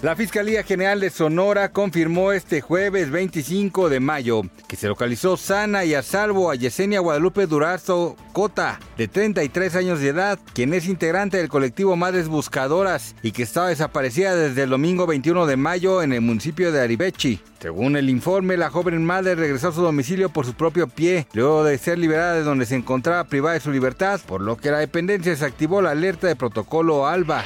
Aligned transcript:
La 0.00 0.14
Fiscalía 0.14 0.62
General 0.62 1.00
de 1.00 1.10
Sonora 1.10 1.72
confirmó 1.72 2.30
este 2.30 2.60
jueves 2.60 3.10
25 3.10 3.88
de 3.88 3.98
mayo 3.98 4.42
que 4.68 4.76
se 4.76 4.86
localizó 4.86 5.36
sana 5.36 5.84
y 5.84 5.94
a 5.94 6.04
salvo 6.04 6.52
a 6.52 6.54
Yesenia 6.54 7.00
Guadalupe 7.00 7.48
Durazo 7.48 8.14
Cota, 8.32 8.78
de 8.96 9.08
33 9.08 9.74
años 9.74 9.98
de 9.98 10.10
edad, 10.10 10.38
quien 10.54 10.72
es 10.72 10.86
integrante 10.86 11.38
del 11.38 11.48
colectivo 11.48 11.96
Madres 11.96 12.28
Buscadoras 12.28 13.16
y 13.24 13.32
que 13.32 13.42
estaba 13.42 13.70
desaparecida 13.70 14.36
desde 14.36 14.62
el 14.62 14.70
domingo 14.70 15.04
21 15.08 15.46
de 15.46 15.56
mayo 15.56 16.00
en 16.00 16.12
el 16.12 16.20
municipio 16.20 16.70
de 16.70 16.80
Aribechi. 16.80 17.40
Según 17.58 17.96
el 17.96 18.08
informe, 18.08 18.56
la 18.56 18.70
joven 18.70 19.04
madre 19.04 19.34
regresó 19.34 19.70
a 19.70 19.72
su 19.72 19.82
domicilio 19.82 20.28
por 20.28 20.46
su 20.46 20.54
propio 20.54 20.86
pie, 20.86 21.26
luego 21.32 21.64
de 21.64 21.76
ser 21.76 21.98
liberada 21.98 22.34
de 22.34 22.44
donde 22.44 22.66
se 22.66 22.76
encontraba 22.76 23.24
privada 23.24 23.54
de 23.54 23.60
su 23.60 23.72
libertad, 23.72 24.20
por 24.28 24.42
lo 24.42 24.56
que 24.58 24.70
la 24.70 24.78
dependencia 24.78 25.32
desactivó 25.32 25.82
la 25.82 25.90
alerta 25.90 26.28
de 26.28 26.36
protocolo 26.36 27.08
ALBA. 27.08 27.44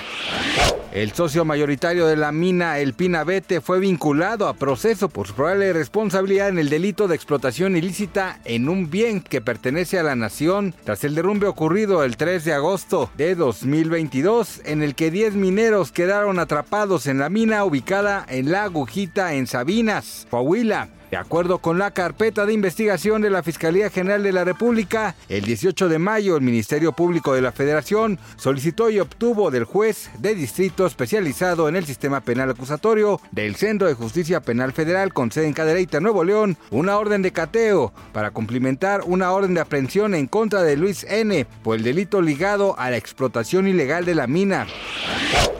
El 0.92 1.12
socio 1.12 1.46
mayoritario 1.46 2.06
de 2.06 2.16
la 2.16 2.32
mina 2.32 2.78
El 2.78 2.92
Pinabete 2.92 3.62
fue 3.62 3.80
vinculado 3.80 4.46
a 4.46 4.52
proceso 4.52 5.08
por 5.08 5.26
su 5.26 5.32
probable 5.32 5.72
responsabilidad 5.72 6.50
en 6.50 6.58
el 6.58 6.68
delito 6.68 7.08
de 7.08 7.14
explotación 7.14 7.78
ilícita 7.78 8.40
en 8.44 8.68
un 8.68 8.90
bien 8.90 9.22
que 9.22 9.40
pertenece 9.40 9.98
a 9.98 10.02
la 10.02 10.16
nación 10.16 10.74
tras 10.84 11.02
el 11.04 11.14
derrumbe 11.14 11.46
ocurrido 11.46 12.04
el 12.04 12.18
3 12.18 12.44
de 12.44 12.52
agosto 12.52 13.10
de 13.16 13.34
2022 13.34 14.60
en 14.66 14.82
el 14.82 14.94
que 14.94 15.10
10 15.10 15.32
mineros 15.34 15.92
quedaron 15.92 16.38
atrapados 16.38 17.06
en 17.06 17.20
la 17.20 17.30
mina 17.30 17.64
ubicada 17.64 18.26
en 18.28 18.52
La 18.52 18.64
Agujita 18.64 19.32
en 19.32 19.46
Sabinas, 19.46 20.26
Coahuila. 20.28 20.90
De 21.12 21.18
acuerdo 21.18 21.58
con 21.58 21.78
la 21.78 21.90
carpeta 21.90 22.46
de 22.46 22.54
investigación 22.54 23.20
de 23.20 23.28
la 23.28 23.42
Fiscalía 23.42 23.90
General 23.90 24.22
de 24.22 24.32
la 24.32 24.44
República, 24.44 25.14
el 25.28 25.44
18 25.44 25.90
de 25.90 25.98
mayo 25.98 26.36
el 26.36 26.42
Ministerio 26.42 26.92
Público 26.92 27.34
de 27.34 27.42
la 27.42 27.52
Federación 27.52 28.18
solicitó 28.36 28.88
y 28.88 28.98
obtuvo 28.98 29.50
del 29.50 29.64
juez 29.64 30.08
de 30.20 30.34
distrito 30.34 30.81
especializado 30.86 31.68
en 31.68 31.76
el 31.76 31.84
sistema 31.84 32.20
penal 32.20 32.50
acusatorio 32.50 33.20
del 33.30 33.56
Centro 33.56 33.88
de 33.88 33.94
Justicia 33.94 34.40
Penal 34.40 34.72
Federal 34.72 35.12
con 35.12 35.30
sede 35.30 35.46
en 35.46 35.52
Cadereyta, 35.52 36.00
Nuevo 36.00 36.24
León, 36.24 36.56
una 36.70 36.98
orden 36.98 37.22
de 37.22 37.32
cateo 37.32 37.92
para 38.12 38.30
cumplimentar 38.30 39.02
una 39.04 39.32
orden 39.32 39.54
de 39.54 39.60
aprehensión 39.60 40.14
en 40.14 40.26
contra 40.26 40.62
de 40.62 40.76
Luis 40.76 41.04
N. 41.04 41.46
por 41.62 41.76
el 41.76 41.82
delito 41.82 42.22
ligado 42.22 42.78
a 42.78 42.90
la 42.90 42.96
explotación 42.96 43.68
ilegal 43.68 44.04
de 44.04 44.14
la 44.14 44.26
mina. 44.26 44.66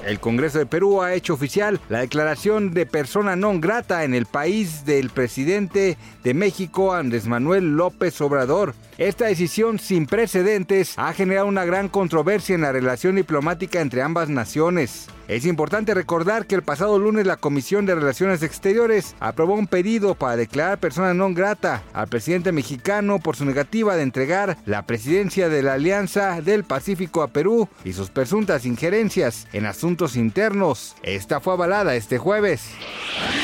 El 0.04 0.18
Congreso 0.18 0.58
de 0.58 0.66
Perú 0.66 1.02
ha 1.02 1.14
hecho 1.14 1.34
oficial 1.34 1.80
la 1.88 2.00
declaración 2.00 2.74
de 2.74 2.86
persona 2.86 3.36
non 3.36 3.62
grata 3.62 4.02
en 4.02 4.14
el 4.14 4.26
país 4.26 4.84
del 4.84 5.10
presidente 5.10 5.96
de 6.24 6.34
México, 6.34 6.92
Andrés 6.92 7.26
Manuel 7.26 7.76
López 7.76 8.20
Obrador. 8.20 8.74
Esta 8.98 9.26
decisión 9.26 9.78
sin 9.78 10.06
precedentes 10.06 10.94
ha 10.98 11.12
generado 11.14 11.46
una 11.46 11.64
gran 11.64 11.88
controversia 11.88 12.54
en 12.54 12.60
la 12.60 12.72
relación 12.72 13.16
diplomática 13.16 13.80
entre 13.80 14.02
ambas 14.02 14.28
naciones. 14.28 15.06
Es 15.28 15.46
importante 15.46 15.94
recordar 15.94 16.46
que 16.46 16.56
el 16.56 16.62
pasado 16.62 16.98
lunes 16.98 17.26
la 17.26 17.36
Comisión 17.36 17.86
de 17.86 17.94
Relaciones 17.94 18.42
Exteriores 18.42 19.14
aprobó 19.20 19.54
un 19.54 19.68
pedido 19.68 20.16
para 20.16 20.36
declarar 20.36 20.78
persona 20.78 21.14
non 21.14 21.32
grata 21.32 21.84
al 21.94 22.10
presidente 22.10 22.50
mexicano 22.50 23.22
por 23.22 23.36
su 23.38 23.46
negativa 23.46 23.94
de 23.94 24.02
entregar 24.02 24.58
la 24.66 24.82
presidencia 24.82 25.48
de 25.48 25.62
la 25.62 25.74
Alianza 25.74 26.40
del 26.42 26.64
Pacífico 26.64 27.22
a 27.22 27.28
Perú 27.28 27.68
y 27.84 27.92
sus 27.92 28.10
presuntas 28.10 28.66
injerencias 28.66 29.46
en 29.52 29.66
asuntos 29.66 30.16
internos. 30.16 30.96
Esta 31.04 31.38
fue 31.38 31.54
avalada 31.54 31.94
este 31.94 32.18
jueves. 32.18 32.70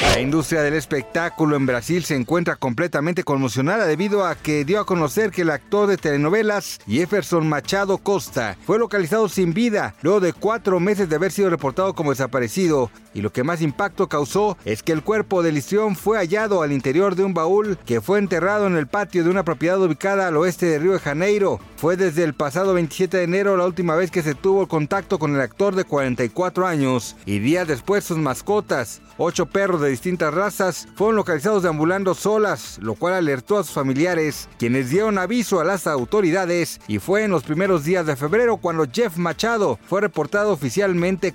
La 0.03 0.21
industria 0.21 0.63
del 0.63 0.75
espectáculo 0.75 1.55
en 1.55 1.67
Brasil 1.67 2.03
se 2.03 2.17
encuentra 2.17 2.57
completamente 2.57 3.23
conmocionada 3.23 3.87
debido 3.87 4.27
a 4.27 4.35
que 4.35 4.65
dio 4.65 4.81
a 4.81 4.87
conocer 4.87 5.31
que 5.31 5.43
el 5.43 5.51
actor 5.51 5.87
de 5.87 5.97
telenovelas 5.97 6.81
Jefferson 6.89 7.49
Machado 7.49 7.99
Costa 7.99 8.57
fue 8.67 8.81
localizado 8.81 9.29
sin 9.29 9.55
vida 9.55 9.95
luego 10.03 10.19
de 10.19 10.33
cuatro 10.33 10.81
meses 10.81 11.09
de 11.09 11.17
haber 11.17 11.31
sido 11.31 11.51
reportado 11.51 11.68
como 11.75 12.11
desaparecido 12.11 12.91
y 13.15 13.21
lo 13.21 13.33
que 13.33 13.45
más 13.45 13.63
impacto 13.63 14.09
causó 14.09 14.57
es 14.65 14.83
que 14.83 14.93
el 14.93 15.03
cuerpo 15.03 15.43
del 15.43 15.59
histrión 15.59 15.97
fue 15.97 16.19
hallado 16.19 16.63
al 16.63 16.73
interior 16.73 17.15
de 17.15 17.25
un 17.25 17.35
baúl 17.35 17.79
que 17.85 18.01
fue 18.01 18.19
enterrado 18.19 18.67
en 18.67 18.77
el 18.77 18.87
patio 18.87 19.25
de 19.25 19.31
una 19.31 19.45
propiedad 19.45 19.81
ubicada 19.81 20.29
al 20.29 20.37
oeste 20.37 20.67
de 20.67 20.79
Río 20.79 20.93
de 20.93 20.99
Janeiro. 20.99 21.61
Fue 21.77 21.97
desde 21.97 22.25
el 22.25 22.35
pasado 22.35 22.75
27 22.75 23.17
de 23.17 23.25
enero 23.25 23.57
la 23.57 23.67
última 23.67 23.97
vez 23.97 24.11
que 24.11 24.23
se 24.23 24.35
tuvo 24.35 24.67
contacto 24.67 25.19
con 25.19 25.35
el 25.35 25.41
actor 25.41 25.75
de 25.75 25.85
44 25.85 26.67
años 26.67 27.17
y 27.27 27.39
días 27.39 27.69
después 27.69 28.05
sus 28.05 28.19
mascotas, 28.19 29.01
ocho 29.17 29.47
perros 29.47 29.81
de 29.81 29.91
distintas 29.91 30.33
razas, 30.33 30.89
fueron 30.97 31.17
localizados 31.17 31.63
deambulando 31.63 32.15
solas, 32.15 32.79
lo 32.81 32.95
cual 32.95 33.15
alertó 33.15 33.59
a 33.59 33.65
sus 33.65 33.75
familiares, 33.75 34.49
quienes 34.59 34.91
dieron 34.91 35.19
aviso 35.19 35.61
a 35.61 35.65
las 35.65 35.87
autoridades 35.87 36.81
y 36.89 36.99
fue 36.99 37.25
en 37.25 37.31
los 37.31 37.43
primeros 37.43 37.85
días 37.85 38.07
de 38.07 38.17
febrero 38.17 38.57
cuando 38.57 38.87
Jeff 38.91 39.17
Machado 39.17 39.79
fue 39.89 40.01
reportado 40.01 40.53
oficialmente 40.53 41.35